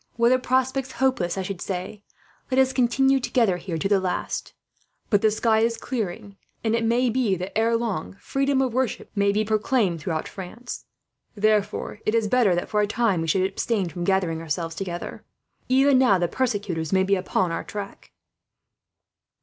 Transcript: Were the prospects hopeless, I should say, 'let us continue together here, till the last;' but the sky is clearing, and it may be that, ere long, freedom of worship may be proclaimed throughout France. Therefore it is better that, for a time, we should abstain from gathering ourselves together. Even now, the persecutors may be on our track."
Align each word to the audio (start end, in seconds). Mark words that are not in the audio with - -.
Were 0.17 0.29
the 0.29 0.39
prospects 0.39 0.93
hopeless, 0.93 1.37
I 1.37 1.43
should 1.43 1.61
say, 1.61 2.01
'let 2.49 2.57
us 2.59 2.73
continue 2.73 3.19
together 3.19 3.57
here, 3.57 3.77
till 3.77 3.87
the 3.89 3.99
last;' 3.99 4.53
but 5.11 5.21
the 5.21 5.29
sky 5.29 5.59
is 5.59 5.77
clearing, 5.77 6.37
and 6.63 6.73
it 6.75 6.83
may 6.83 7.11
be 7.11 7.35
that, 7.35 7.55
ere 7.55 7.77
long, 7.77 8.17
freedom 8.19 8.63
of 8.63 8.73
worship 8.73 9.11
may 9.13 9.31
be 9.31 9.45
proclaimed 9.45 10.01
throughout 10.01 10.27
France. 10.27 10.85
Therefore 11.35 11.99
it 12.03 12.15
is 12.15 12.27
better 12.27 12.55
that, 12.55 12.67
for 12.69 12.81
a 12.81 12.87
time, 12.87 13.21
we 13.21 13.27
should 13.27 13.43
abstain 13.45 13.89
from 13.89 14.03
gathering 14.03 14.41
ourselves 14.41 14.73
together. 14.73 15.23
Even 15.69 15.99
now, 15.99 16.17
the 16.17 16.27
persecutors 16.27 16.91
may 16.91 17.03
be 17.03 17.15
on 17.15 17.51
our 17.51 17.63
track." 17.63 18.11